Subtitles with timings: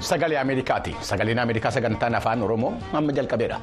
[0.00, 0.96] Sagalee Ameerikaati.
[1.00, 3.60] Sagaleen Ameerikaa sagantaan afaan Oromoo amma jalqabeera.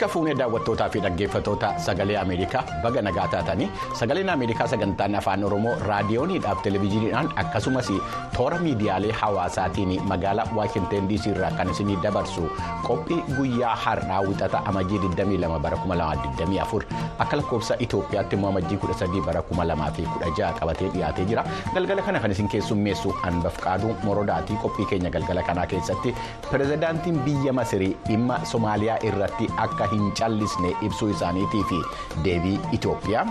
[0.00, 3.66] Harka fuunee daawwattootaa fi dhaggeeffattoota sagalee Ameerikaa baga nagaa taatanii
[3.98, 7.90] sagaleen Ameerikaa sagantaan afaan Oromoo raadiyooniidhaaf televezyiiniidhaan akkasumas
[8.36, 12.44] toora miidiyaalee hawaasaatiin magaalaa Waashinten DC irraa kan isinii dabarsu
[12.86, 16.80] qophii guyyaa har'aa wixata amajjii 22 bara 2024
[17.26, 21.44] akka lakkoofsa Itoophiyaatti immoo amajjii 13 bara 2016 qabatee dhiyaatee jira.
[21.74, 26.14] Galgala kana kan isin keessummeessu Anbafqaaduu Morodaatii qophii keenya galgala kanaa keessatti
[26.50, 31.78] pirezidaantiin biyya Masirii dhimma Somaaliyaa irratti akka hin callisne ibsuu isaaniitii fi
[32.24, 33.26] deebii Itoophiyaa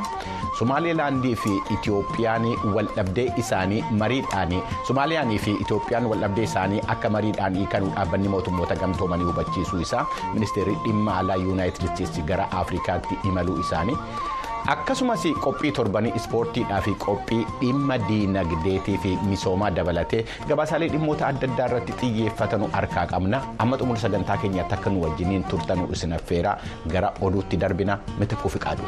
[0.59, 4.55] Somaalilaandii fi Itoophiyaan waldhabdee isaanii mariidhaan
[4.87, 11.17] Somaaliyaanii fi Itoophiyaan waldhabdee isaanii akka mariidhaan hiikanuu dhaabbanni mootummoota gamtoomanii hubachiisuu isaa ministeerri dhimma
[11.21, 13.97] alaa yuunaayitid isteetsi gara Afrikaatti imaluu isaanii.
[14.67, 20.21] Akkasumas qophii torbanii ispoortiidhaa fi qophii dhimma diinagdeetii fi misoomaa dabalatee
[20.51, 25.43] gabaasaalee dhimmoota adda addaa irratti xiyyeeffatanu harkaa qabna amma xumura sagantaa keenyaatti akka nu wajjiniin
[25.53, 26.57] turtanu isin affeeraa
[26.95, 28.83] gara oduutti darbina mitikkuu fi qaadu.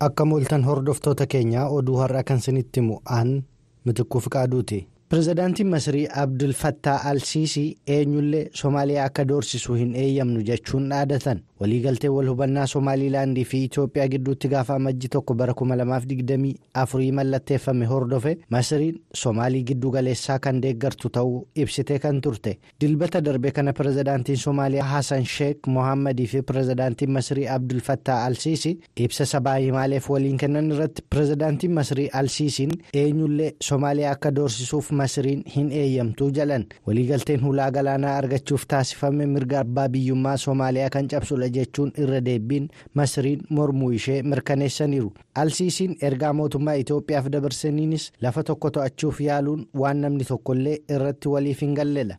[0.00, 3.30] akka mooltan hordoftoota keenyaa oduu har'aa kan isinitti himu aan
[3.84, 4.30] mitikkuu fi
[5.14, 5.34] qaaduuti.
[5.34, 12.26] pirezidaantiin masirii abdul fattaa al-siisii eenyullee soomaaliyaa akka doorsisu hin eeyyamnu jechuun dhaadatan waliigaltee wal
[12.28, 19.90] hubannaa soomaalilaandii fi itoophiyaa gidduutti gaafa amajjii tokko bara 2024 mallatteeffame hordofe masiriin soomaalii giddu
[19.90, 22.58] galeessaa kan deeggartu ta'uu ibsitee kan turte.
[22.80, 28.74] Dilbata darbe kana pirezidaantiin soomaaliyaa hasan sheek mohammadii fi pirezidaantiin masirii abdul fattaa al-siisii
[29.06, 35.72] ibsa sabaa himaaleef waliin kennan irratti pirezidaantiin masirii al-siisiin eenyullee soomaaliyaa akka doorsisuuf masiriin hin
[35.72, 36.66] eeyyamtuu jalan.
[36.86, 42.68] Waliigalteen hulaa galaanaa argachuuf taasifame mirga abbaa biyyummaa soomaaliyaa kan cabsudha jechuun irra deebiin
[43.00, 50.24] masiriin mormuu ishee mirkaneessaniiru alsiisiin ergaa mootummaa itoophiyaaf dabarsaniinis lafa tokko to'achuuf yaaluun waan namni
[50.32, 52.16] tokkollee irratti waliif hin galledha.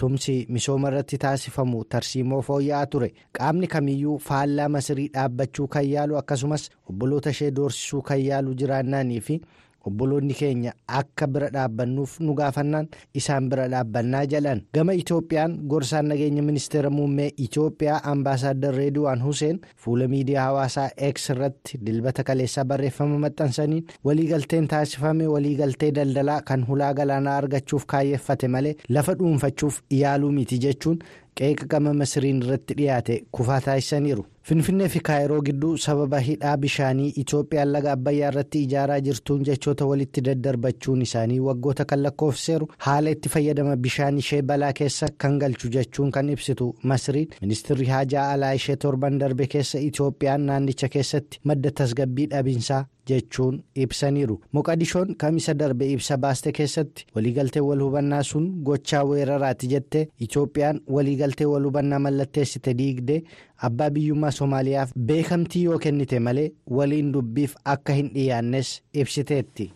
[0.00, 6.68] tumsi misooma irratti taasifamu tarsiimoo fooyya'aa ture qaamni kamiyyuu faallaa masirii dhaabbachuu kan yaalu akkasumas
[6.90, 9.40] obboloota ishee doorsisuu kan yaalu jiraannaanii fi.
[9.86, 12.88] Obboloonni keenya akka bira dhaabbannuuf nu gaafannaan
[13.20, 20.08] isaan bira dhaabbannaa jalan gama itoophiyaan gorsaan nageenya ministeera muummee itoophiyaa ambaasaaddar reediwaan huseen fuula
[20.14, 27.36] miidiyaa hawaasaa x irratti dilbata kaleessaa barreeffama maxxansaniin waliigalteen taasifame waliigaltee daldalaa kan hulaa galaanaa
[27.42, 30.98] argachuuf kaayyeffate malee lafa dhuunfachuuf yaaluu miti jechuun
[31.40, 34.24] qeeqa gama masiriin irratti dhiyaate kufaa taasisaniiru.
[34.42, 40.20] Finfinnee fi kaayiroo gidduu sababa hidhaa bishaanii itoophiyaan laga abbayyaa irratti ijaaraa jirtuun jechoota walitti
[40.28, 46.10] daddarbachuun isaanii waggoota kan lakkoofseeru haala itti fayyadama bishaan ishee balaa keessa kan galchu jechuun
[46.18, 52.26] kan ibsitu masiriin ministirri haajaa alaa ishee torban darbe keessa itoophiyaan naannicha keessatti madda tasgabbii
[52.30, 54.34] dhabinsaa jechuun ibsaniiru.
[54.52, 61.46] Moqadishoon kamisa darbe ibsa baaste keessatti waliigaltee wal hubannaa sun gochaa weeraraati jettee itoophiyaan waliigaltee
[61.52, 63.22] wal hubannaa mallatteessite diigdee
[63.68, 66.50] abbaa biyyummaa soomaaliyaaf beekamtii yoo kennite malee
[66.80, 69.72] waliin dubbiif akka hin dhiyaannes ibsiteetti.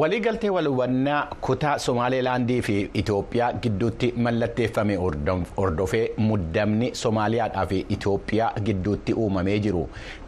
[0.00, 4.94] waliigaltee wal hubannaa kutaa somaalilaandii fi itoophiyaa gidduutti mallatteeffame
[5.56, 9.82] hordofee muddamni soomaaliyaadhaa fi itoophiyaa gidduutti uumamee jiru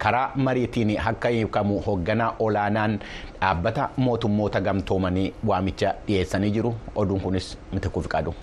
[0.04, 2.98] karaa mariitiin akka hiikamu hoogganaa olaanaan
[3.40, 8.34] dhaabbata mootummoota gamtoomanii waamicha dhiyeessanii jiru oduun kunis mitikkuu qaadu.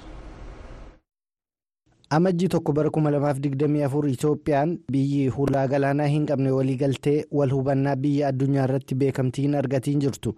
[2.15, 8.63] Amajjii tokko bara 2024 itoophiyaan biyyi hulaa galaanaa hin qabne waliigaltee wal hubannaa biyya addunyaa
[8.67, 10.33] irratti beekamtii hin argatiin jirtu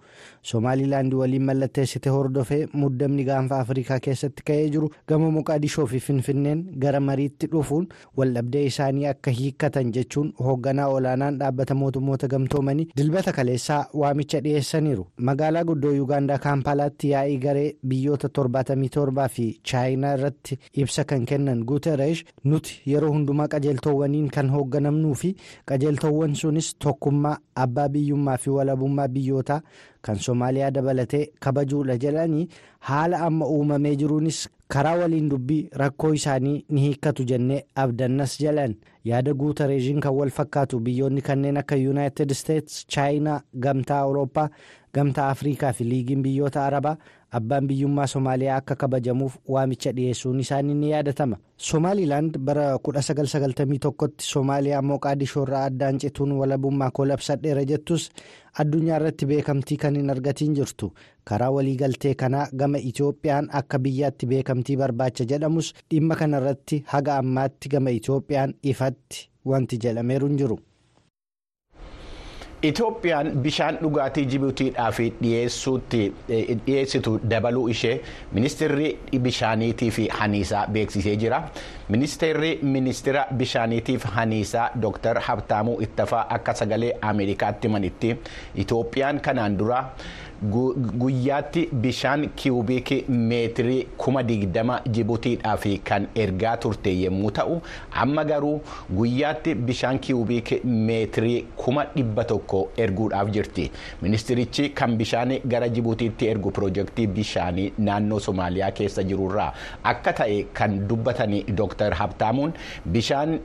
[0.50, 7.00] soomaalilaandii waliin mallatteessite hordofee muddamni gaanfa afrikaa keessatti ka'ee jiru gama moqaadishoo fi finfinneen gara
[7.08, 7.88] mariitti dhufuun
[8.22, 15.64] waldhabdee isaanii akka hiikkatan jechuun hoogganaa olaanaan dhaabbata mootummoota gamtoomanii dilbata kaleessaa waamicha dhiyeessaniiru magaalaa
[15.72, 21.60] guddoo yuugaandaa kaampaalaatti yaa'ii garee biyyoota 77 fi chaayinaa irratti ibsa kan kennan.
[21.70, 25.34] Guutereesh nuti yeroo hundumaa qajeeltowwaniin kan hoogganamnuu fi
[25.72, 29.60] qajeeltowwan sunis tokkummaa abbaa biyyummaa fi walabummaa biyyootaa
[30.02, 32.48] kan soomaaliyaa dabalatee kabajuudha jedhanii
[32.88, 38.74] haala amma uumamee jiruunis karaa waliin dubbii rakkoo isaanii ni hiikkatu jennee abdannas jedhan.
[39.04, 44.48] Yaada guutereeshiin kan wal fakkaatu biyyoonni kanneen akka yuunaayitid isteetsi chaayinaa gamtaa awurooppaa
[44.94, 46.96] gamtaa afrikaa fi liigiin biyyoota arabaa
[47.38, 51.36] abbaan biyyummaa Somaaliyaa akka kabajamuuf waamicha dhiyeessuun isaanii ni yaadatama.
[51.56, 58.08] Somaalilaand bara 1991tti Somaaliyaa Moqaadishoo irraa addaan cituun walabummaa kolabsadheera jettus
[58.58, 60.92] addunyaa irratti beekamtii kan hin argatiin jirtu.
[61.24, 67.90] Karaa waliigaltee kanaa gama Itoophiyaan akka biyyaatti beekamtii barbaacha jedhamus dhimma kanarratti haga ammaatti gama
[67.90, 70.58] Itoophiyaan ifatti wanti jedhameeru hin jiru.
[72.64, 74.98] Itoophiyaan bishaan dhugaatii Jibuutiidhaaf
[76.66, 78.00] dhiyeessitu dabaluu ishee
[78.32, 78.88] ministeerri
[79.26, 81.42] bishaaniitii fi haniisaa beeksisee jira.
[81.88, 85.20] Ministeerri ministeera bishaaniitii fi haniisaa Dr.
[85.20, 88.16] Habtaamuu Ittafaa akka sagalee Ameerikaatti himanitti
[88.54, 89.84] Itoophiyaan kanaan dura.
[90.42, 97.60] Guyyaatti bishaan kiiwubiikii meetirii kuma digdama jibuutiidhaaf kan ergaa turte yommuu ta'u
[98.02, 98.60] amma garuu
[98.98, 100.60] guyyaatti bishaan kiiwubiikii
[100.90, 103.70] meetirii kuma dhibba tokko erguudhaaf jirti
[104.02, 109.52] ministirichi kan bishaan gara jibuutiitti ergu piroojeektii bishaanii naannoo somaaliyaa keessa jirurraa
[109.94, 112.52] akka ta'e kan dubbatanii dooktar habtaamuun
[112.98, 113.38] bishaan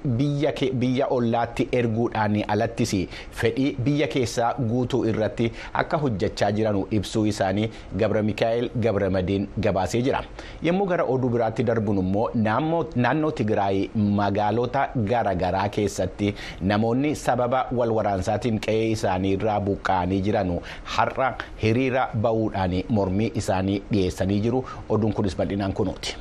[0.80, 2.95] biyya ollaatti erguudhaan alattis
[3.41, 6.78] fedhii biyya keessaa guutuu irratti akka hojjechaa jiran.
[6.97, 7.69] Ibsuu isaanii
[8.03, 10.21] gabra mikaa'el gabra madiin gabaasee jira
[10.67, 13.81] yommuu gara oduu biraatti darbuun immoo naannoo tigraay
[14.21, 16.33] magaalota garaagaraa keessatti
[16.71, 20.55] namoonni sababa wal waraansaatiin qe'ee isaanii irraa buqqa'anii jiran
[20.95, 21.29] har'a
[21.65, 26.15] hiriira ba'uudhaan mormii isaanii dhiyeessanii jiru oduun kunis bal'inaan kunuuti.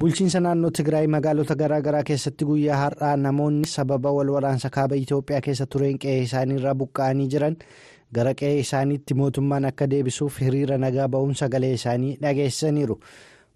[0.00, 5.66] bulchiinsa naannoo tigraay magaalota garaagaraa keessatti guyyaa har'aa namoonni sababa wal waraansa kaaba itoophiyaa keessa
[5.72, 7.56] tureen qe'ee isaanii irraa buqqa'anii jiran.
[8.16, 12.96] Gara qe'ee isaaniitti mootummaan akka deebisuuf hiriira nagaa ba'uun sagalee isaanii dhageessaniiru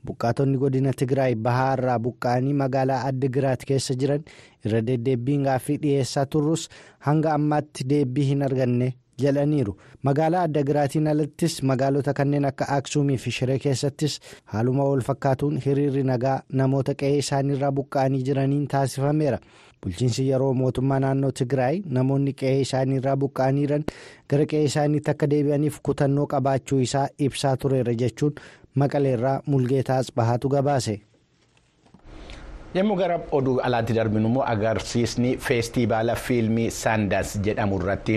[0.07, 4.25] buqqaatonni godina tigraay bahaa irraa buqqa'anii magaalaa addigiraat keessa jiran
[4.67, 6.69] irra deddeebbiin gaaffii dhiyeessaa turrus
[7.09, 8.89] hanga ammaatti deebbii hin arganne
[9.23, 9.77] jedhaniiru
[10.09, 14.19] magaalaa addigiraatiin alattis magaalota kanneen akka aksuumii fi shiree keessattis
[14.55, 19.39] haaluma wal fakkaatuun hiriirri nagaa namoota qe'ee isaaniirraa buqqa'anii jiraniin taasifameera.
[19.85, 23.85] Bulchiinsi yeroo mootummaa naannoo tigraay namoonni qe'ee isaaniirraa buqqa'anii jiran
[24.33, 28.35] gara qe'ee isaaniitti akka deebi'aniif kutannoo qabaachuu isaa ibsaa tureera jechuun
[28.83, 30.95] maqaleerraa mulgeetaa asbahaatu gabaase.
[32.75, 38.15] yommuu gara oduu alaatti darbinu immoo agarsiisni feestivaala fiilmii saandaans jedhamu irratti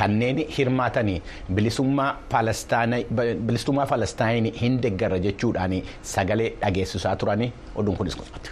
[0.00, 1.16] kanneen hirmaatanii
[1.54, 5.74] bilisummaa palestaayin hin deeggarra jechuudhaan
[6.12, 8.50] sagalee dhageessisaa turanii oduun kunis qophaate.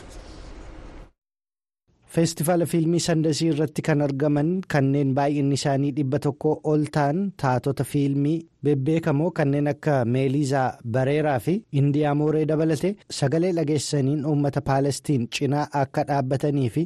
[2.14, 8.36] Feestivaala fiilmii sandasii irratti kan argaman kanneen baay'inni isaanii dhibba tokko ol ta'an taatota fiilmii
[8.66, 10.66] bebbeekamoo kanneen akka meelizaa
[10.96, 16.84] bareeraa fi indiyaa mooree dabalate sagalee dhageessaniin uummata paalestiin cinaa akka dhaabbatanii fi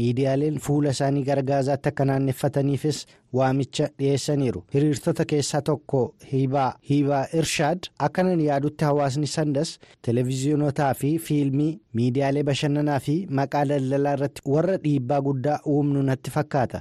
[0.00, 3.00] miidiyaaleen fuula isaanii gara gaazaatti akka naannefataniifis
[3.40, 6.02] waamicha dhiyeessaniiru hiriirtota keessaa tokko
[6.32, 9.74] hiibaa hiibaa irshaad akkanan yaadutti hawaasni sandas
[10.08, 11.70] televiziyonotaa fi fiilmii
[12.00, 16.80] miidiyaalee bashannanaa fi maqaa daldalaa irratti warra dhiibbaa guddaa uumnu natti fakkaata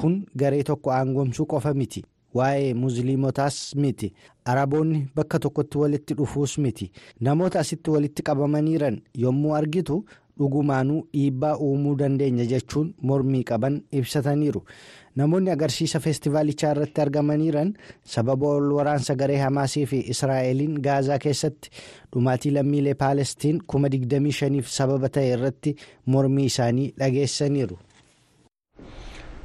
[0.00, 2.02] kun garee tokko aangomsuu qofa miti.
[2.34, 4.12] Waa'ee musliimotaas miti.
[4.44, 6.90] Araboonni bakka tokkotti walitti dhufuus miti.
[7.20, 10.04] Namoota asitti walitti qabamaniiran yommuu argitu
[10.38, 14.62] dhugumaanuu dhiibbaa uumuu dandeenya jechuun mormii qaban ibsataniiru.
[15.16, 17.72] Namoonni agarsiisa feestivaalichaa irratti argamaniiran
[18.04, 21.70] sababa ol waraansa garee hamaasii fi israa'eliin gaazaa keessatti
[22.12, 25.74] dhumaatii lammiilee paalestiin kuma 25f sababa ta'e irratti
[26.06, 27.78] mormii isaanii dhageessaniiru.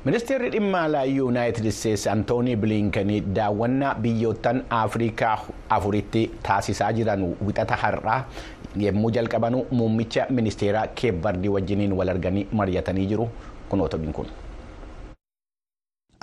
[0.06, 5.36] Ministeerri dhimma alaa yuunaayitid isteetsi antoonii biliinkanii daawwannaa biyyoottan afrikaa
[5.70, 8.20] afuritti taasisaa jiran wixata har'aa
[8.86, 13.30] yommuu jalqabanu muummicha ministeeraa keebardii wajjiniin wal arganii mari'atanii jiru
[13.70, 14.26] kunoota kun.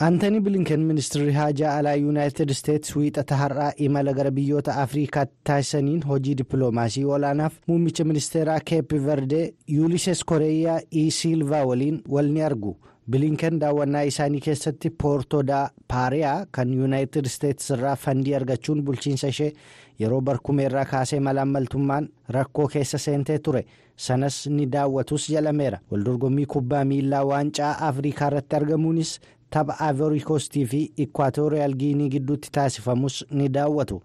[0.03, 6.35] Aantanii Bilinken ministeerri haajaa alaa yuunaayitid isteetsi wiixata har'aa imala gara biyyoota afrikaatti taasisaniin hojii
[6.39, 12.77] dippiloomaasii olaanaaf muummicha ministeeraa keep verdee yuulises koreeyaa e silvaa waliin wal ni argu.
[13.11, 19.53] Bilinken daawwannaa isaanii keessatti poortodaa paariyaa kan yuunaayitid isteetsi irraa fandii argachuun bulchiinsa ishee
[20.01, 23.65] yeroo barkumeerraa kaasee malaammaltummaan rakkoo keessa seentee ture
[23.97, 31.75] sanas ni daawwatus jedhameera waldorgommii kubbaa miilaa waancaa afrikaa irratti argamuunis tapha aavorikoostii fi ikwaatoriyal
[31.75, 34.03] giinii gidduutti taasifamus ni daawwatu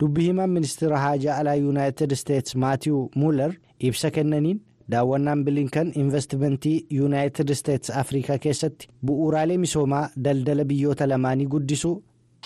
[0.00, 4.60] dubbi himaan ministeera haajaa alaa yuunaayitid isteetsi maatiiw muular ibsa kennaniin.
[4.90, 11.94] Daawwannaan bilinkan investimentii yuunaayitid isteetsi afrikaa keessatti bu'uuraalee misoomaa daldala biyyoota lamaanii guddisuu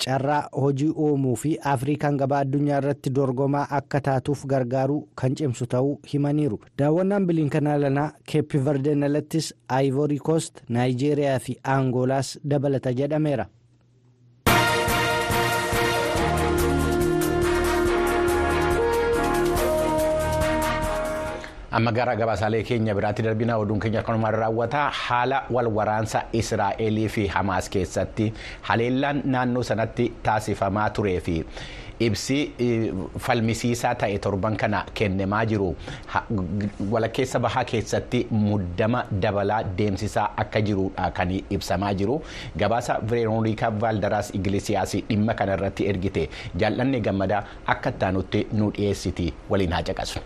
[0.04, 5.94] carraa hojii uumuu fi afrikaan gabaa addunyaa irratti dorgomaa akka taatuuf gargaaruu kan cimsu ta'uu
[6.12, 13.46] himaniiru daawwannaan bilinkan alanaa keeppi verdeen alattis aayivorii koost naayijeeriyaa fi aangoolaas dabalata jedhameera.
[21.78, 24.86] Amma gara gabaasaalee keenya biraatti darbina oduun keenya kanumaan raawwata?
[25.02, 28.32] Haala wal waraansa israa'elii fi hamaas keessatti
[28.70, 31.36] haleellaan naannoo sanatti taasifamaa turee fi
[32.06, 32.36] ibsi
[33.26, 35.68] falmisiisaa ta'e torban kana kennamaa jiru.
[36.94, 42.16] Walakkeessa bahaa keessatti muddama dabalaa deemsisaa akka jirudha kan ibsamaa jiru.
[42.64, 46.28] Gabaasa veeroonikaa vaaldaraas igilisiyaas dhimma kanarratti ergite.
[46.56, 49.32] Jaallanne gammadaa akka ittaanutti nu dhiyeessiti.
[49.50, 50.20] Waliin haa caqasu.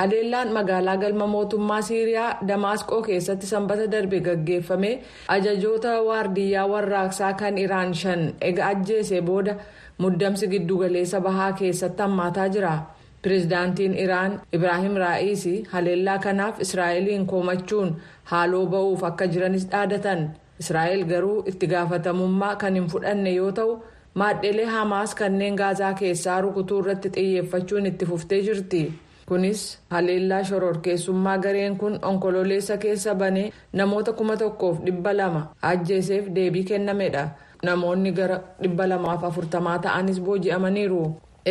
[0.00, 4.92] Haleellaan magaalaa galma mootummaa Siiriyaa Damaasqoo keessatti sanbata darbe gaggeeffame
[5.34, 9.54] ajajoota waardiyyaa warraaqsaa kan Iraan shan ega ajjeese booda
[10.04, 12.72] muddamsi giddugaleessa bahaa keessatti hammaataa jira.
[13.22, 17.92] Pireezidaantiin Iraan Ibraahim Raa'isi haleellaa kanaaf Israa'eliin komachuun
[18.32, 20.24] haaloo ba'uuf akka jiranis dhaadatan.
[20.60, 23.76] Israa'el garuu itti gaafatamummaa kan hin fudhanne yoo ta'u
[24.14, 28.82] maadhelee Hamaas kanneen Gaazaa keessaa rukutuu irratti xiyyeeffachuun itti fuftee jirti.
[29.30, 33.46] Kunis haleellaa shororkeessummaa gareen kun onkololeessa keessa banee
[33.80, 37.24] namoota kuma tokkoof dhibba lama ajjeeseef deebii kennamedha
[37.68, 41.02] namoonni gara dhibba lamaaf afurtamaa ta'anis booji'amaniiru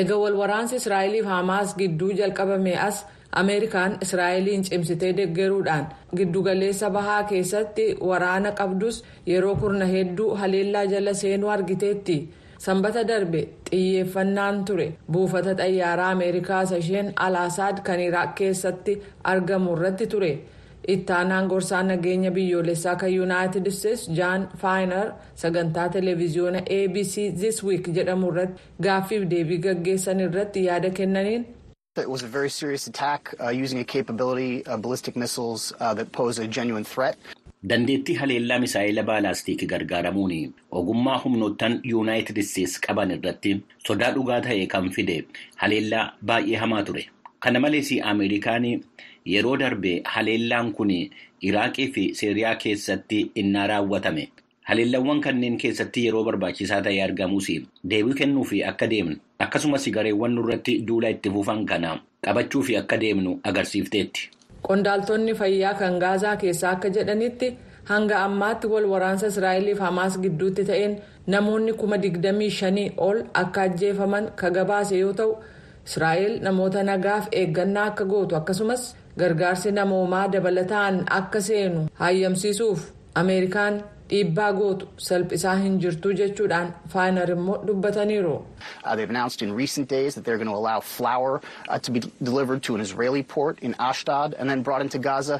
[0.01, 3.05] eega walwaraansi israa'eliif hamaas gidduu jalqabame as
[3.41, 5.85] ameerikaan israa'eliin cimsitee deggeruudhaan
[6.17, 12.17] giddugaleessa bahaa keessatti waraana qabdus yeroo kurna hedduu haleellaa jala seenuu argiteetti.
[12.65, 18.95] Sanbata darbe xiyyeeffannaan ture buufata xayyaaraa ameerikaa isheen alaasaad kan iraaq keessatti
[19.33, 20.31] argamu irratti ture
[20.95, 25.05] ittaanaan gorsaa nageenya biyyoolessaa kan yuunaayitid isteetsi jaan faayinar
[25.43, 31.45] sagantaa televiziyoona abc this week jedhamu irratti gaaffiif deebii gaggeessan irratti yaada kennaniin.
[31.97, 36.11] It was a very serious attack uh, using a capability of ballistic missiles uh, that
[36.17, 37.15] pose a genuine threat.
[37.69, 43.51] Dandeettii haleellaa misaa'ila baalaastikii gargaaramuun ogummaa humnoottan yuunaayitid isteetsi qaban irratti
[43.87, 45.17] sodaa dhugaa ta'e kan fide
[45.63, 47.03] haleellaa baay'ee hamaa ture.
[47.39, 48.65] Kana malees Ameerikaan
[49.25, 50.93] yeroo darbe haleellaan kun
[51.41, 54.29] Iraaqii fi Siiriyaa keessatti innaa raawwatame.
[54.63, 57.51] Haleellawwan kanneen keessatti yeroo barbaachisaa ta'e argamus
[57.83, 62.97] deebii kennuu fi akka deemnu akkasumas gareewwan nurratti duula itti fufan kana qabachuu fi akka
[63.01, 64.29] deemnu agarsiifteetti.
[64.67, 67.47] Qondaaltonni fayyaa kan gaazaa keessaa akka jedhanitti
[67.91, 70.93] hanga ammaatti wal waraansa israa'eliif hamaas gidduutti ta'een
[71.33, 75.31] namoonni kuma digdamii shanii ol akka ajjeefaman ka gabaase yoo ta'u
[75.87, 78.83] israa'el namoota nagaaf eeggannaa akka gootu akkasumas
[79.19, 82.79] gargaarsi namoomaa dabalataan akka seenu hayyamsiisuuf
[83.21, 83.75] ameerikaan
[84.11, 88.33] dhiibbaa gootu salphisaa hin jirtu jechuudhaan faayinar immoo dubbataniiru.
[88.95, 92.01] They've announced in recent days that they're going to allow flour uh, to be
[92.31, 95.39] delivered to an Israeli port in Ashdod and then brought into Gaza.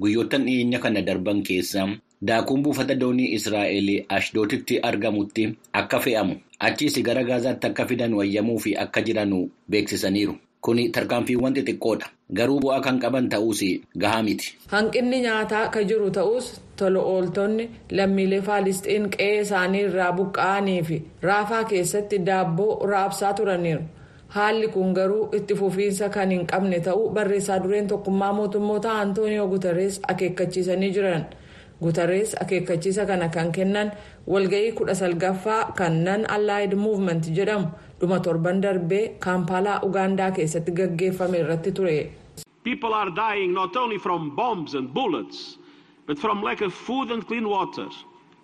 [0.00, 1.84] Guyyoottan dhiyeenya kana darban keessa
[2.30, 5.44] daakuun buufata doonii Israa'el Ashdootitti argamutti
[5.82, 6.34] akka fe'amu
[6.70, 10.34] achiis gara Gaazaatti akka fidan wayyamuu fi akka jiranu beeksisaniiru.
[10.66, 12.06] Kuni tarkaanfiiwwan xixiqqoodha.
[12.36, 13.60] Garuu bu'aa kan qaban ta'uus
[14.02, 14.48] gahaa miti.
[14.72, 16.46] Hanqinni nyaataa ka jiru ta'us
[16.76, 17.64] tola ooltonni
[17.96, 23.82] lammiilee faalisxiin qe'ee isaanii irraa buqqa'anii fi raafaa keessatti daabboo raabsaa turaniiru.
[24.34, 30.00] Haalli kun garuu itti fufiinsa kan hin qabne ta'uu barreessaa dureen tokkummaa mootummoota Antooniyoo Guterres
[30.08, 31.24] akeekkachiisanii jiran.
[31.82, 33.92] Guterres akeekkachiisa kana kan kennan
[34.28, 37.66] walga'ii kudha salgaffaa kan nan allied movement jedhamu
[38.00, 41.96] dhuma torban darbee kaampaalaa ugaandaa keessatti gaggeeffame irratti ture.
[42.64, 45.58] People are dying not only from bombs and bullets,
[46.06, 47.86] but from lack of food and clean water,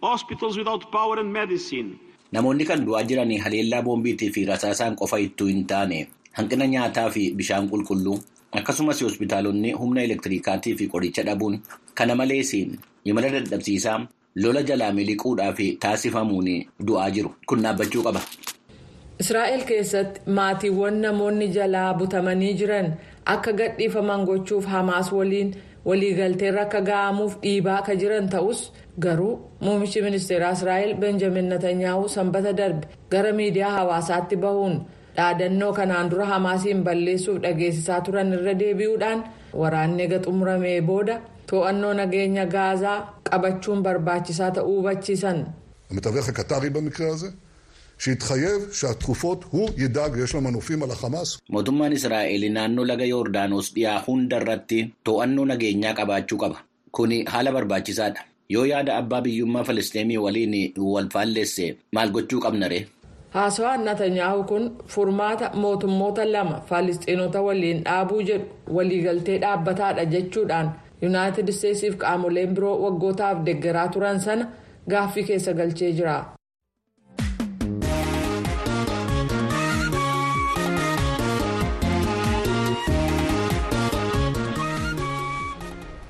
[0.02, 1.90] hospitals without power and medicine.
[2.32, 5.99] Namoonni kan du'aa jiran haleellaa boombiitii fi rasaasaan qofa ittuu hin taane
[6.38, 8.16] hanqina nyaataa fi bishaan qulqulluu
[8.61, 11.59] akkasumas hospitaalonni humna elektiriikaatii fi qoricha dhabuun
[12.00, 12.54] kana malees
[13.04, 13.99] imala dadhabsiisaa
[14.44, 16.49] lola jalaa miliquudhaaf taasifamuun
[16.88, 18.21] du'aa jiru kun dhaabbachuu qaba.
[19.21, 22.88] Israa'el keessatti maatiiwwan namoonni jalaa butamanii jiran
[23.35, 25.50] akka gadhiifaman gochuuf hamaas waliin
[25.88, 28.61] waliigalteerra akka ga'amuuf dhiibaa akka jiran ta'us
[29.04, 34.81] garuu muummichi ministeeraa Israa'el Benjamin Netanyahu sanbata darbe gara miidiyaa hawaasaatti bahuun
[35.16, 39.25] dhaadannoo kanaan dura hamaasiin balleessuuf dhageessisaa turan irra deebi'uudhaan
[39.62, 42.99] waraanni eega xumuramee booda to'annoo nageenya gaazaa
[43.31, 45.38] qabachuun barbaachisaa ta'uu hubachiisan.
[48.08, 51.38] המתווך הקטרי במקרה הזה, שהתחייב שהתקופות הוא ידאג, יש לו מנופים על החמאס.
[51.51, 56.58] Mootummaan Israa'el naannoo laga Yoordaanos dhiyaa hunda irratti to'annoo nageenyaa qabaachuu qaba.
[56.91, 58.22] Kuni haala barbaachisaadha.
[58.50, 60.53] Yoo yaada abbaa biyyummaa Falisteemii waliin
[60.94, 61.65] wal faalleesse
[61.96, 62.84] maal gochuu qabna ree?
[63.36, 64.63] Haasawaan Natanyaahu kun
[64.94, 68.46] furmaata mootummoota lama Faalistiinota waliin dhaabuu jedhu
[68.77, 70.67] waliigaltee dhaabbataadha jechuudhaan
[71.01, 74.46] Yuunaayitid Isteetsiif qaamoleen biroo waggootaaf deeggaraa turan sana
[74.91, 76.15] gaaffii keessa galchee jira.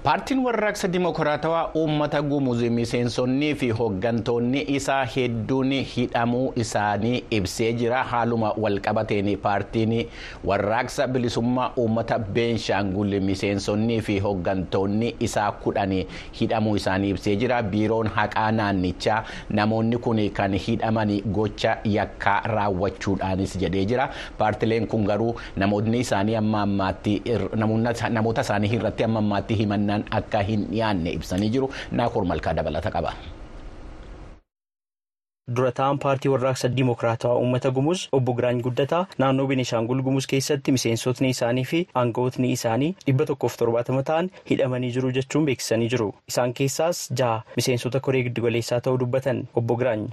[0.03, 8.03] Paartiin warraaqsa dimokiraatawaa uummata gumuuzii miseensonnii fi hooggantoonni isaa hedduun hidhamuu isaanii ibsee jira.
[8.05, 10.09] Haaluma walqabateen paartiin
[10.45, 15.95] warraaqsa bilisummaa uummata beenshaangul miseensonnii fi hooggantoonni isaa kudhan
[16.41, 17.63] hidhamuu isaanii ibsee jira.
[17.63, 24.09] Biiroon haqaa naannichaa namoonni kun kan hidhaman gocha yakkaa raawwachuudhaanis jedhee jira.
[24.39, 27.23] Paartileen kun garuu namoonni isaanii amma ammaatti
[28.11, 29.55] namoota isaanii irratti amma ammaatti
[29.93, 31.71] himannaan akka hin dhiyaanne ibsanii jiru
[32.01, 33.13] naakoor malkaa dabalata qaba.
[35.57, 41.29] dura ta'an paartii warraaqsa dimokiraatawaa uummata gumuuz obbo Giraany Guddataa naannoo Benishaangul gumuuz keessatti miseensotni
[41.35, 46.09] isaanii fi aangawootni isaanii dhibba tokkoof torbaatama ta'an hidhamanii jiru jechuun beeksisanii jiru.
[46.33, 50.07] Isaan keessaas jaha miseensota koree giddugaleessaa ta'uu dubbatan obbo Giraany.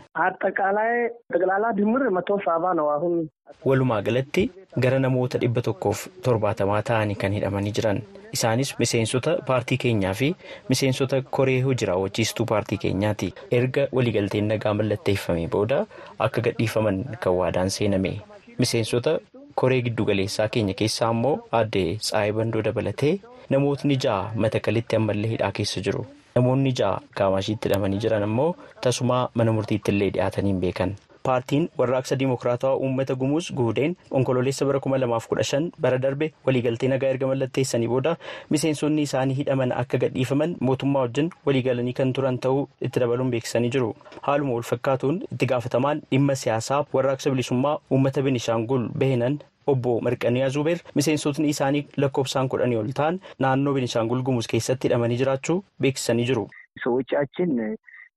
[3.65, 4.44] Walumaa galatti
[4.86, 8.01] gara namoota dhibba tokkoof torbaatamaa ta'anii kan hidhamanii jiran.
[8.38, 10.27] Isaanis miseensota paartii keenyaa fi
[10.70, 13.34] miseensota koree hojii raawwachiistuu paartii keenyaati.
[13.60, 15.79] Erga waliigalteen nagaa mallatteeffamee booda
[16.27, 18.13] akka gadhiifaman kan waadaan seename.
[18.58, 19.18] Miseensota
[19.56, 23.13] koree giddugaleessaa keenya keessaa immoo aadde Tsaayii Bandoo dabalatee
[23.50, 26.06] namootni ja'a matakalitti ammallee hidhaa keessa jiru.
[26.36, 28.50] Namoonni ja'a Kaamashiitti hidhamanii jiran immoo
[28.82, 30.96] tasumaa mana murtiitti illee dhiyaatanii hin beekan.
[31.26, 36.90] Paartiin warraaqsa dimokiraatawaa uummata gumuuz guudeen onkololeessa bara kuma lamaaf kudha shan bara darbe waliigaltee
[36.92, 38.12] nagaa erga mallatteessanii booda
[38.56, 43.88] miseensonni isaanii hidhaman akka gadhiifaman mootummaa wajjin waliigalanii kan turan ta'uu itti dabaluun beeksisanii jiru.
[44.26, 50.78] Haaluma wal fakkaatuun itti gaafatamaan dhimma siyaasaa warraaqsa bilisummaa uummata Benishaangul Behenan obbo Marqaniyaa Zubeer
[50.94, 56.44] miseensotni isaanii lakkoofsaan kudhanii ol ta'an naannoo Benishaangul gumuuz keessatti hidhamanii jiraachuu beeksisanii jiru.
[56.85, 57.50] ሰዎቻችን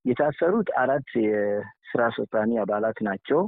[0.10, 1.10] የታሰሩት አራት
[1.92, 3.40] ስራ አስፈጻሚ አባላት ናቸው።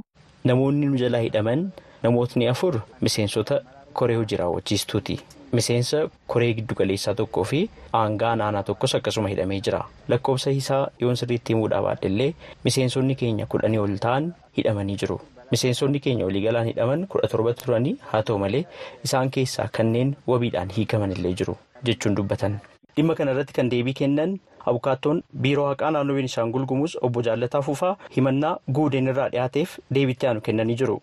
[0.44, 1.60] Namoonni nu jalaa hidhaman
[2.04, 2.74] namootni afur
[3.06, 3.56] miseensota
[3.98, 5.16] koree hojii raawwachiistuuti.
[5.56, 5.98] Miseensa
[6.32, 7.60] koree giddugaleessaa tokkoo fi
[8.00, 9.80] aangaa naannoo tokkos akkasuma hidhamee jira.
[10.12, 12.30] Lakkoofsa isaa yoon sirriitti himuudhaa baadhellee
[12.66, 15.18] miseensonni keenya kudhanii ol ta'an hidhamanii jiru.
[15.52, 18.64] Miseensonni keenya waliigalaan hidhaman kudha torba turanii haa ta'u malee
[19.08, 21.56] isaan keessaa kanneen wabiidhaan hiikaman illee jiru
[21.88, 22.54] jechuun dubbatan.
[22.97, 24.37] Dhimma kana irratti kan deebii kennan
[24.71, 30.41] abukaattoon biiroo haqaa naannoo Beenishaangul Gumuuz obbo Jaallataa Fufaa himannaa guudeen irraa dhiyaateef deebitti aanu
[30.47, 30.95] kennanii jiru.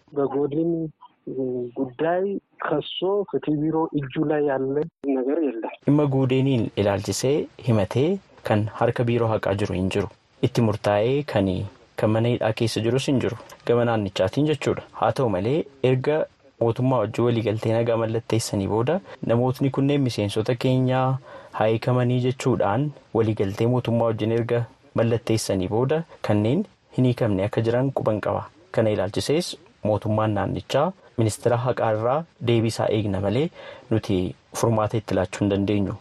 [1.76, 2.32] Guddaay
[2.68, 4.84] kasoo fitii biiroo ijju la yaallee
[5.18, 5.70] nagar yalla.
[5.86, 7.36] Dhimma guudeeniin ilaalchisee
[7.68, 8.08] himatee
[8.48, 10.08] kan harka biiroo haqaa jiru hin jiru.
[10.48, 11.48] Itti murtaa'ee kan
[11.96, 13.36] kan mana hidhaa keessa jirus hin jiru.
[13.66, 14.82] Gama naannichaatiin jechuudha.
[14.92, 15.58] Haa ta'u malee
[15.90, 16.16] erga
[16.60, 21.18] mootummaa wajjin waliigaltee nagaa mallatteessanii booda namootni kunneen miseensota keenyaa
[21.60, 24.62] hiikamanii jechuudhaan waliigaltee mootummaa wajjin erga
[25.00, 26.64] mallatteessanii booda kanneen
[26.96, 28.44] hin hiikamne akka jiran quban qaba.
[28.72, 29.56] Kana ilaalchisees
[29.90, 30.86] mootummaan naannichaa
[31.16, 33.48] ministeera haqaa irraa deebisaa eegna malee
[33.90, 34.16] nuti
[34.60, 35.94] furmaata itti laachuu hin dandeenyu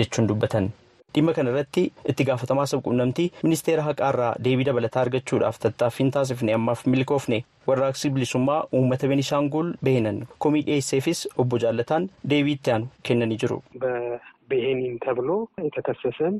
[0.00, 0.70] jechuun dubbatan.
[1.14, 6.86] Dhimma kana irratti itti gaafatamaa sabquunnamtii ministeera haqaa irraa deebii dabalataa argachuudhaaf tattaaffiin taasifne ammaaf
[6.94, 13.62] milkoofne warraaqsi bilisummaa uummata Benishaangul Behenan komii dhiyeesseefis obbo Jaallataan deebii itti aanu kennanii jiru.
[14.51, 15.29] በቤሄኒን ተብሎ
[15.65, 16.35] የተከሰሰም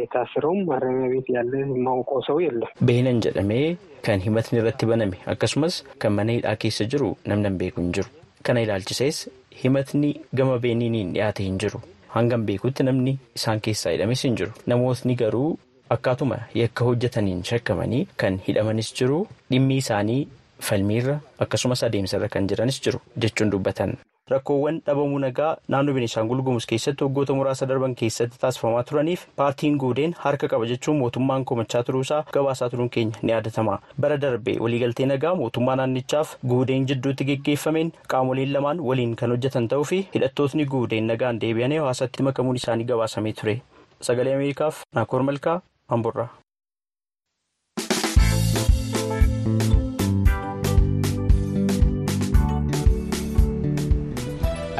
[0.00, 3.68] የታስረውም ማረሚያ ቤት ያለ የማውቀው ሰው የለም። Behenan jedhamee
[4.06, 8.10] kan himatni irratti baname akkasumas kan mana hidhaa keessa jiru namni hin beeku hin jiru.
[8.46, 9.16] Kana ilaalchisees
[9.62, 11.78] himatni gama beeniiniin dhiyaate hin jiru.
[12.14, 14.52] Hangam beekutti namni isaan keessaa hidhames hin jiru.
[14.72, 15.50] Namootni garuu
[15.96, 19.18] akkaatuma yakka hojjetaniin shakkamanii kan hidhamanis jiru
[19.52, 20.20] dhimmi isaanii
[20.68, 23.92] falmiirra akkasumas adeemsarra kan jiranis jiru jechuun dubbatan.
[24.35, 30.15] Rakkoowwan dhabamuu nagaa naannoo Beenishaangul Gumuuz keessatti waggoota muraasa darban keessatti taasifamaa turaniif paartiin guudeen
[30.21, 33.75] harka qaba jechuun mootummaan komachaa turuusaa gabaasaa turuun keenya ni yaadatama.
[34.01, 39.83] Bara darbe waliigaltee nagaa mootummaa naannichaaf guudeen jidduutti geggeeffameen qaamoleen lamaan waliin kan hojjetan ta'uu
[39.91, 43.55] fi hidhattootni guudeen nagaan deebi'anii hawaasatti makamuun isaanii gabaasamee ture.
[44.01, 46.27] Sagalee Ameerikaaf Naakoor Malkaa Amborraa.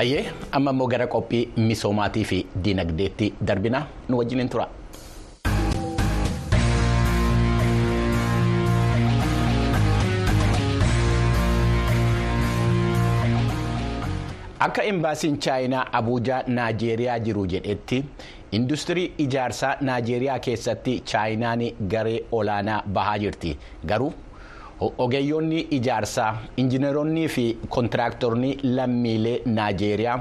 [0.06, 0.24] Ayyee
[0.58, 4.68] amma immoo gara qophii misoomaatii fi dinagdeetti darbina nu wajjin tura.
[14.66, 18.00] Akka embaasiin chaayinaa Abuujaa Naajeeriyaa jiru jedhetti
[18.60, 21.64] industirii ijaarsaa Naajeeriyaa keessatti chaayinaan
[21.96, 23.58] garee olaanaa bahaa jirti
[23.92, 24.14] garuu.
[24.82, 30.18] Ogeeyyoonni ijaarsaa injineeronni fi kontiraaktoronni lammiilee naajeeriyaa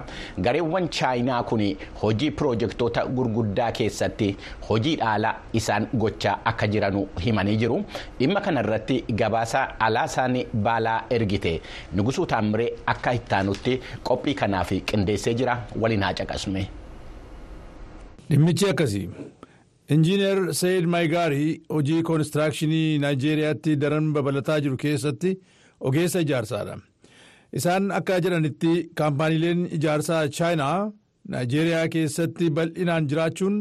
[0.46, 1.62] gareewwan chaayinaa kun
[2.02, 4.36] hojii piroojektota gurguddaa keessatti
[4.68, 7.80] hojii dhaala isaan gochaa akka jiranu himanii jiru
[8.20, 10.38] dhimma kanarratti gabaasa alaasaan
[10.68, 11.60] baalaa ergite
[11.92, 16.64] nugusuu taamiree akka ittaanutti qophii kanaaf qindeessee jira waliin haa caqasnu.
[18.30, 19.08] Dhimmichi akkasii.
[19.90, 25.32] Injiinar Sayid Maayigaarii hojii koonistirakshinii Naayijeeriyaatti daran babalataa jiru keessatti
[25.80, 26.76] ogeessa ijaarsaadha.
[27.52, 30.92] Isaan akka jedhanitti kaampaaniileen ijaarsaa chaayinaa
[31.28, 33.58] Naayijeeriyaa keessatti bal'inaan jiraachuun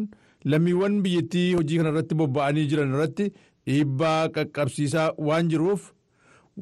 [0.53, 3.27] lammiiwwan biyyattii hojii kanarratti bobba'anii jiran irratti
[3.67, 5.89] dhiibbaa qaqqabsiisaa waan jiruuf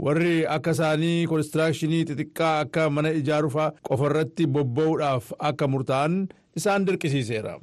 [0.07, 6.17] warri akka isaanii koonistirakshinii xixiqqaa akka mana ijaaruufaa qofarratti bobba'uudhaaf akka murtaa'an
[6.61, 7.55] isaan dirqisiiseera.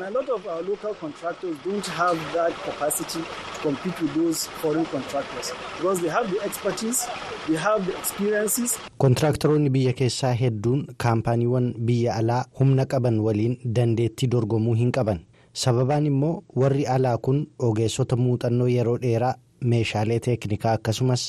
[0.00, 3.20] And a lot of our local contractors don't have that capacity
[3.54, 7.00] to compete with those foreign contractors because they have the expertise,
[7.48, 8.78] they have the experiences.
[8.98, 15.20] Kontiraaktaroonni biyya keessaa hedduun kaampaaniiwwan biyya alaa humna qaban waliin dandeettii dorgomuu hin qaban.
[15.52, 19.34] Sababaan immoo warri alaa kun ogeessota muuxannoo yeroo dheeraa
[19.64, 21.28] meeshaalee teeknikaa akkasumas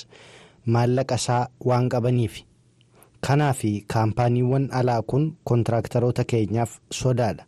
[0.65, 2.41] maallaqa isaa waan qabaniif.
[3.27, 3.61] Kanaaf
[3.93, 7.43] kaampaaniiwwan alaa kun kontiraaktaroota keenyaaf sodaadha.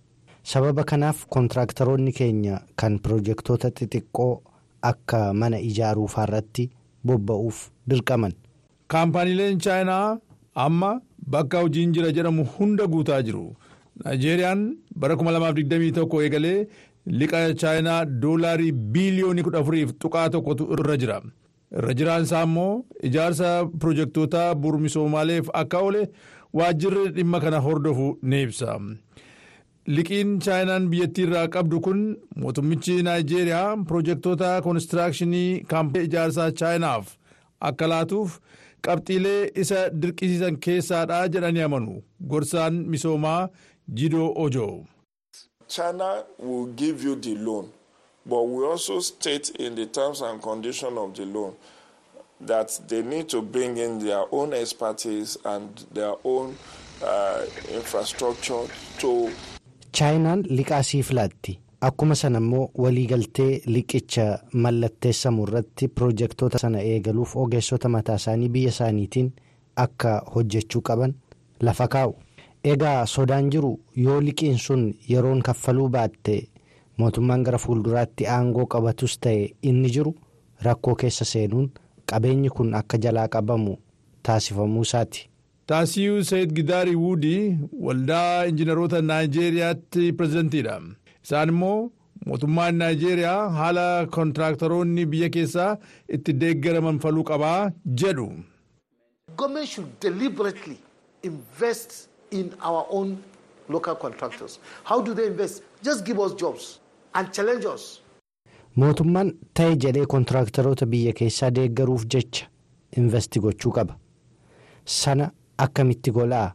[0.51, 4.31] Sababa kanaaf kontiraaktaroonni keenya kan pirojektoota xixiqqoo
[4.91, 6.69] akka mana ijaaruufaarratti
[7.07, 8.33] bobba'uuf dirqaman.
[8.91, 10.17] kaampaaniileen chaayinaa
[10.65, 10.89] amma
[11.35, 13.45] bakka hojiin jira jedhamu hunda guutaa jiru
[14.03, 14.61] naayijeeriyaan
[15.03, 16.67] bara 2021 eegalee
[17.21, 21.17] liqa chaayinaa doolaarii biiliyoonii 14 tuqaa tokkotu irra jira
[21.79, 26.03] irra jiraan isaa immoo ijaarsa pirojektoota bu'uura akka oole
[26.59, 28.79] waajjirri dhimma kana hordofu ni ibsa.
[29.87, 32.01] Liqiin chaayinaan biyyattii irraa qabdu kun
[32.43, 37.05] mootummichi naayijeeriyaa pirojektoota koonistirakshinii kaampaanii ijaarsaa chaayinaaf
[37.69, 38.37] akka laatuuf
[38.87, 43.49] qabxiilee isa dirqisiisan keessaadha jedhanii amanu gorsaan misoomaa
[44.01, 44.67] jidoo ojo.
[45.67, 47.65] China will give you the loan
[48.25, 51.53] but we also state in the terms and conditions of the loan
[52.47, 56.55] that they need to bring in their own expertise and their own
[57.01, 57.41] uh,
[57.75, 58.63] infrastructure
[58.99, 59.29] to.
[59.97, 67.89] Chaayinaan liqaa siif laatti akkuma sana immoo waliigaltee liqicha mallatteessamu irratti pirojektoota sana eegaluuf ogeessota
[67.95, 69.31] mataa isaanii biyya isaaniitiin
[69.85, 71.13] akka hojjechuu qaban
[71.61, 72.15] lafa kaa'u
[72.73, 73.71] egaa sodaan jiru
[74.05, 76.35] yoo liqiin sun yeroon kaffaluu baatte
[76.97, 80.15] mootummaan gara fuulduraatti aangoo qabatus ta'e inni jiru
[80.67, 81.69] rakkoo keessa seenuun
[82.11, 83.77] qabeenyi kun akka jalaa qabamu
[84.23, 85.29] taasifamuu isaati.
[85.71, 90.75] Taasiyuu sayid gidaarii wuudii waldaa injiinaroota naayijeeriyaatti pirezidantiidha
[91.25, 91.91] isaan immoo
[92.31, 95.71] mootummaan naayijeeriyaa haala kontiraaktaroonni biyya keessaa
[96.17, 97.71] itti deeggaraman faluu qabaa
[98.01, 98.27] jedhu.
[99.37, 100.75] government should deliberately
[101.29, 101.91] invest
[102.31, 103.17] in our own
[103.75, 106.65] local contractors how do they invest just give us jobs
[107.13, 107.83] and challenge us.
[108.75, 112.45] mootummaan ta'e jedhee kontiraaktaroota biyya keessaa deeggaruuf jecha
[113.03, 113.95] investi gochuu qaba
[114.85, 115.31] sana.
[115.57, 116.53] Akkamitti golaa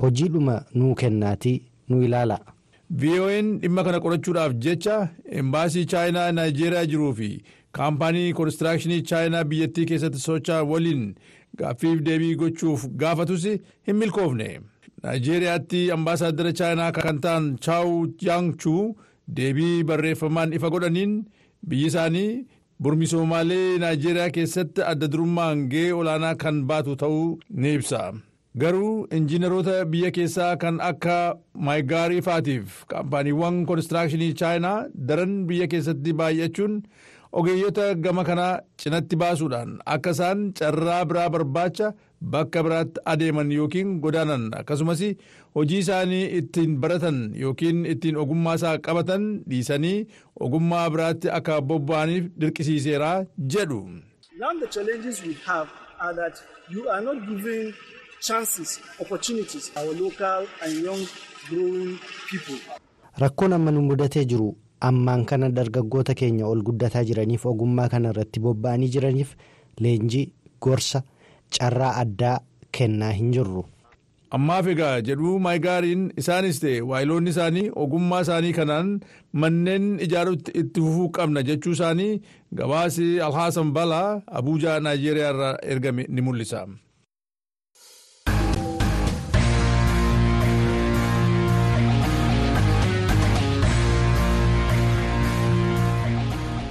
[0.00, 2.38] hojiidhuma nuu kennaatii nu ilaala.
[2.90, 5.08] VON dhimma kana qorachuudhaaf jecha
[5.40, 7.30] embaasii chaayinaa naayijeeriyaa jiruu fi
[7.78, 11.14] kaampaanii koonistirakshinii chaayinaa biyyattii keessatti socho'aa waliin
[11.58, 13.44] gaaffiif deebii gochuuf gaafatus
[13.86, 14.48] hin milkoofne
[15.02, 17.96] naayijeeriyaatti ambaasaaddara chaayinaa kan ta'an chaawu
[18.28, 18.82] yaangchuu
[19.36, 21.16] deebii barreeffamaan ifa godhaniin
[21.68, 22.46] biyyi isaanii.
[22.82, 28.00] Burmisoomaalee naayijeeriyaa keessatti adda durummaan gahee olaanaa kan baatu ta'uu ni ibsa.
[28.60, 31.16] Garuu injiinaroota biyya keessaa kan akka
[31.66, 36.74] maayigaarii faatiif kaampaaniiwwan koonistirakshinii chaayinaa daran biyya keessatti baay'achuun
[37.38, 41.88] ogeeyyota gama kanaa cinatti baasuudhaan akka isaan carraa biraa barbaacha
[42.32, 45.02] bakka biraatti adeeman yookiin godaanan akkasumas
[45.54, 49.98] hojii isaanii ittiin baratan yookiin ittiin ogummaa isaa qabatan dhiisanii
[50.46, 53.12] ogummaa biraatti akka bobba'aniif dirqisiiseera
[53.52, 53.80] jedhu.
[63.22, 64.48] Rakkoon amma nu mudatee jiru
[64.80, 69.36] ammaan kana dargaggoota keenya ol guddataa jiraniif ogummaa kana irratti bobba'anii jiraniif
[69.80, 70.26] leenjii
[70.60, 71.02] gorsa
[71.58, 72.36] carraa addaa
[72.78, 73.64] kennaa hin jirru.
[74.36, 78.88] ammaaf egaa jedhu maayigaariin isaanis ta'e waayiloonni isaanii ogummaa isaanii kanaan
[79.42, 82.20] manneen ijaaruutti itti fufuu qabna jechuu isaanii
[82.60, 86.66] gabaasi alhaasan balaa abuujaa naayijeeriyaa irraa ergame ni mul'isa.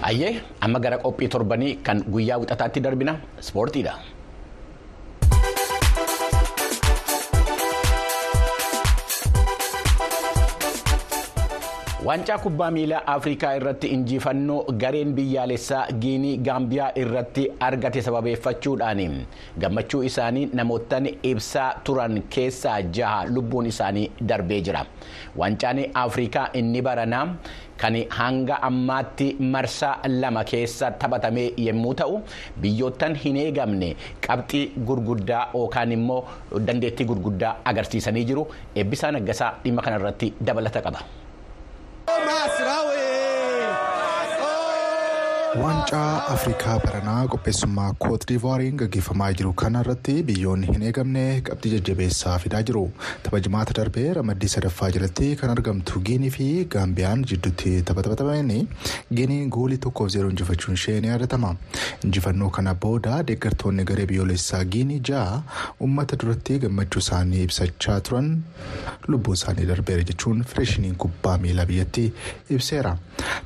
[0.10, 0.32] Ayyee
[0.68, 3.14] amma gara qophii torbanii kan guyyaa wixataatti darbina
[3.44, 3.94] ispoortiidha.
[12.06, 19.16] Waancaa kubbaa miilaa Afrikaa irratti injifannoo gareen biyyaalessaa Giinii Gaambiyaa irratti argate sababeeffachuudhaan
[19.60, 24.86] gammachuu isaanii namoottan ibsaa turan keessaa jaha lubbuun isaanii darbee jira.
[25.38, 27.26] Waancaan Afrikaa inni baranaa
[27.82, 32.22] kan hanga ammaatti marsaa lama keessa taphatame yommuu ta'u
[32.62, 33.90] biyyoottan hin eegamne
[34.28, 36.22] qabxii gurguddaa yookaan immoo
[36.68, 38.48] dandeettii gurguddaa agarsiisanii jiru.
[38.76, 41.00] Eebbisaa Naggasaa dhimma kanarratti dabalata qaba.
[45.62, 52.34] Waancaa Afrikaa baranaa qopheessummaa koot diivaariin gaggeeffamaa jiru kana irratti biyyoonni hin eegamne qabxii jajjabeessaa
[52.46, 52.82] fidaa jiru.
[53.24, 53.40] Tapha
[53.80, 58.68] darbee ramaddii sadaffaa jalatti kan argamtu Giinii fi Gaambiyaan jidduutti tapha taphatameen
[59.20, 61.56] Giiniin goolii tokkoof zeeroo injifachuun ishee ni yaadatama.
[62.04, 65.42] Injifannoo kana booda deeggartoonni garee biyyoolessaa Giinii ja'a
[65.80, 68.30] uummata duratti gammachuu isaanii ibsachaa turan
[69.08, 72.12] lubbuun isaanii darbeera jechuun fireeshiniin kubbaa miilaa biyyattii
[72.50, 72.98] ibseera.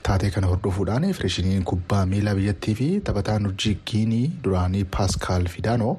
[0.04, 5.92] Taatee kana hordofuudhaan fireeshiniin kubbaa miilaa biyyattii fi taphataan urjii giinii duraanii paaskaal fidaanoo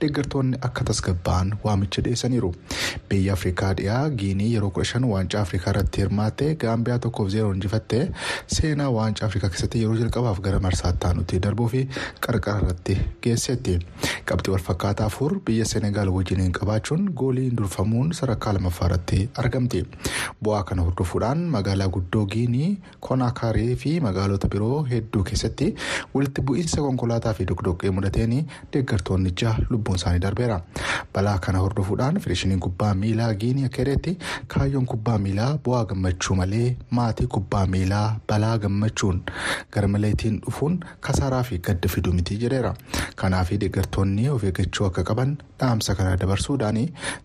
[0.00, 2.50] deeggartoonni akka tasgabba'an waamicha dhiyeessaniiru.
[3.08, 8.00] Biyya Afrikaa dhiyaa giinii yeroo kudha shan waancaa Afrikaa irratti hirmaatte gaambiyaa tokkoof zeeroo injifatte
[8.56, 11.82] seenaa waancaa Afrikaa keessatti yeroo jalqabaaf gara marsaatti aanutti darbuu fi
[12.26, 13.78] qarqara irratti geessetti.
[14.32, 19.84] Qabxii walfakkaataa afur biyya Senegaal wajjiniin qabaachuun gooliin durfamuun sadarkaa lammaffaa irratti argamti.
[20.44, 22.70] Bu'aa kana hordofuudhaan magaalaa guddoo giinii
[23.08, 25.47] konaakaarii fi magaalota biroo hedduu keessatti
[26.14, 28.34] walitti bu'iinsa konkolaataa fi dogdoqqee mudateen
[28.72, 30.60] deeggartoonni jaha lubbuun isaanii darbeera.
[31.14, 34.16] Balaa kana hordofuudhaan federeeshiniin kubbaa miilaa giinii akka jedhetti
[34.54, 39.22] kaayyoon kubbaa miilaa bu'aa gammachuu malee maatii kubbaa miilaa balaa gammachuun
[39.72, 42.74] garmaleetiin dhufuun kasaaraa fi gadda fiduu miti jedheera.
[43.16, 46.78] Kanaaf deeggartoonni of eeggachuu akka qaban dhaamsa kana dabarsuudhaan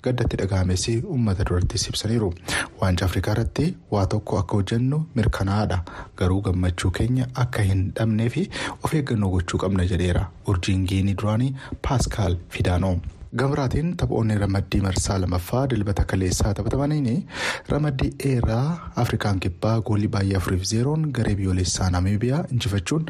[0.03, 2.33] gaddatti dhaga'ames uummata duratti ibsaniiru.
[2.81, 5.79] Waancaa Afrikaa irratti waa tokko akka hojjennu mirkanaa'aadha.
[6.17, 8.43] Garuu gammachuu keenya akka hin dhabnee fi
[8.83, 10.23] of eeggannoo gochuu qabna jedheera.
[10.47, 11.53] Urjiin giinii duraanii
[11.87, 12.95] Paaskaal Fidaanoo.
[13.37, 17.27] Gabraatiin taphoonni ramaddii marsaa lamaffaa dilbata kaleessaa taphatamaniin
[17.69, 23.05] ramaddii eeraa Afrikaan kibbaa goolii baay'ee afuriif zeeroon garee biyyoolessaa Namiibiyaa injifachuun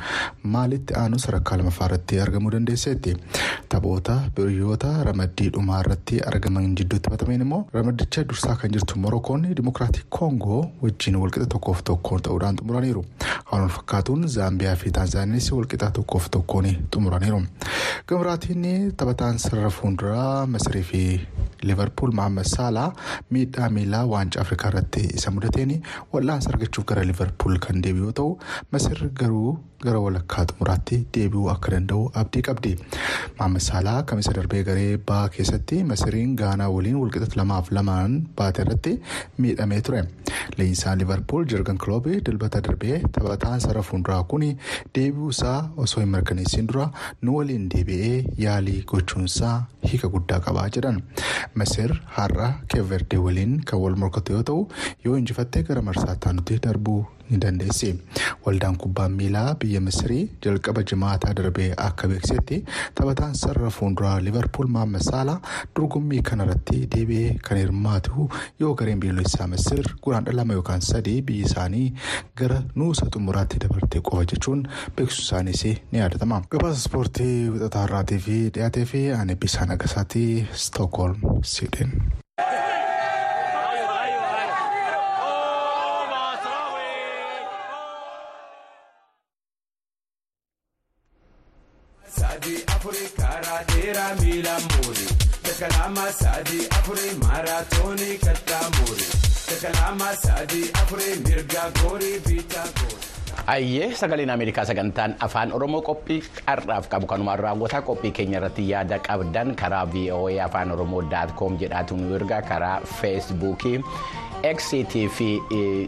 [0.53, 3.15] maalitti aanu sadarkaa lamaffaa irratti argamuu dandeesseetti.
[3.69, 10.05] Taphoota biyyoota ramaddii dhumaa irratti argaman jidduutti taphatameen immoo ramaddicha dursaa kan jirtu Morokoon Dimokiraatik
[10.19, 13.05] Koongoo wajjin walqixa tokkoof tokkoon ta'uudhaan xumuraniiru.
[13.51, 17.41] Haaluma fakkaatuun Zaambiyaa fi Taanzaaniyaanis walqixa tokkoof tokkoon xumuraniiru.
[18.07, 20.12] Gabraatiin taphataan sarara fuulduraa.
[20.47, 21.01] Masirii fi
[21.63, 22.93] Liverpool Mohaammed Saalaa
[23.31, 25.71] miidhaa miilaa waancaa Afrikaa irratti isa mudateen
[26.13, 28.37] wal'aansa argachuuf gara Liverpool kan deebi'u yoo ta'u
[28.71, 32.71] Masir garuu gara walakkaa xumuraatti deebi'uu akka danda'u abdii qabdi.
[33.37, 38.93] Mohaammed Saalaa kamisa darbee garee baa keessatti Masiriin Gaanaa waliin walqixa lamaaf lamaan baate irratti
[39.37, 40.03] miidhamee ture.
[40.57, 44.45] Leenjisaan Liverpool Jirgan Kiloobii dilbata darbee taphataan sarara fuulduraa kun
[44.95, 46.89] deebi'uu isaa osoo hin mirkaneessin dura
[47.21, 49.55] nu waliin deebi'ee yaalii gochuunsaa
[49.91, 51.01] hiika guddaa qabaa jedhan.
[51.55, 54.67] Masir har'a keeverdee waliin kan wal morkatu yoo ta'u
[55.05, 57.89] yoo injifattee gara marsaatti darbuu ni dandeessi.
[58.45, 62.63] Waldaan kubbaa miilaa biyya Misirii jalqaba jimaataa darbee akka beeksisetti
[62.95, 65.39] taphataan sarara fuulduraa Liverpool Mohaammed Saalaa
[65.75, 71.93] dorgommii kanarratti deebi'ee kan hirmaatu yoo gareen biyyoolessaa Misir guraandhala lama yookaan sadii biyyi isaanii
[72.41, 76.41] gara nuusa xumuraatti dabartee qofa jechuun beeksisuu isaaniis ni yaadatama.
[76.51, 81.91] Gabaasa ispoortii wixataa har'aatii fi dhiyaatee fi ani bisaan agasaatti Stookholm, Siidhen.
[92.13, 95.05] Sadi afuri karaa dheeraa miila muuri.
[95.45, 99.07] Dakalama sadi afuri maaraatoonii kattaa muuri.
[99.49, 103.01] Dakalama sadi afuri mirga goorii biitaa goori.
[103.47, 108.99] Ayyee sagaleen Ameerikaa sagantaan afaan Oromoo qophii har'aaf qabu kanumaan raawwataa qophii keenya irratti yaada
[109.07, 113.79] qabdan karaa VOA afaan Oromoo daat koom jedhaatu nu ergaa karaa feesbuukii.
[114.43, 115.27] Eksiitii fi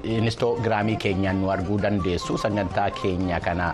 [0.03, 2.37] inistoogiraamii keenyaan nu arguu dandeessu.
[2.37, 3.73] Sagantaa keenya kana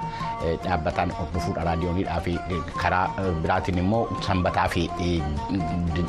[0.63, 2.33] dhaabbataan hordofuudha raadiyoonidhaa fi
[2.81, 3.13] karaa
[3.43, 4.87] biraatiin immoo sanbataa fi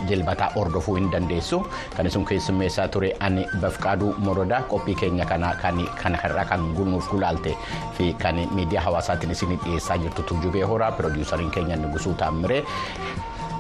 [0.09, 1.61] dilbataa hordofuu hin dandeessu.
[1.97, 7.53] Kan isin keessummeessaa ture ani bafqaaduu morodaa qophii keenya kana kan har'a kan gunnuuf gulaalte
[7.99, 10.23] fi kan miidiyaa hawaasaatiin isin dhiyeessaa jirtu.
[10.23, 12.65] Turjubee horaa piroodiisariin keenya Nugusuu Taammiree.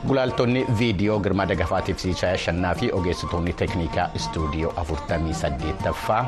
[0.07, 6.23] Gulaaltonni viidiyoo girmaa dagafaatiif siichaa shannaa fi ogeessitoonni teeknikaa istuudiyoo afurtamii saddeettaffaa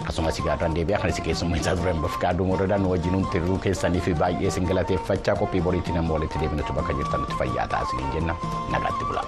[0.00, 4.48] akkasumas gaarraan deebi'aa kan isin keessummeessaa turan bafqaaduu morodaa nu wajjinuun tirruu keessanii fi baay'ee
[4.52, 8.36] isin galateeffachaa qophii boriitti nama walitti deebinutti bakka jirtan nutti fayyaa taasisanii jenna
[8.76, 9.26] nagaatti bulaa.